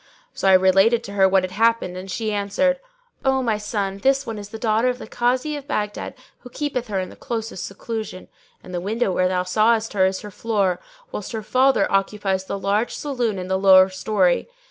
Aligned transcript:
"[FN#604] 0.31 0.37
So 0.39 0.47
I 0.49 0.53
related 0.53 1.03
to 1.03 1.11
her 1.11 1.29
what 1.29 1.43
had 1.43 1.51
happened 1.51 1.95
and 1.95 2.09
she 2.09 2.33
answered, 2.33 2.79
"O 3.23 3.43
my 3.43 3.59
son, 3.59 3.99
this 3.99 4.25
one 4.25 4.39
is 4.39 4.49
the 4.49 4.57
daughter 4.57 4.87
of 4.89 4.97
the 4.97 5.05
Kazi 5.05 5.55
of 5.55 5.67
Baghdad 5.67 6.15
who 6.39 6.49
keepeth 6.49 6.87
her 6.87 6.99
in 6.99 7.09
the 7.09 7.15
closest 7.15 7.67
seclusion; 7.67 8.27
and 8.63 8.73
the 8.73 8.81
window 8.81 9.11
where 9.11 9.27
thou 9.27 9.43
sawest 9.43 9.93
her 9.93 10.07
is 10.07 10.21
her 10.21 10.31
floor, 10.31 10.79
whilst 11.11 11.33
her 11.33 11.43
father 11.43 11.85
occupies 11.91 12.45
the 12.45 12.57
large 12.57 12.95
saloon 12.95 13.37
in 13.37 13.47
the 13.47 13.59
lower 13.59 13.89
story. 13.89 14.49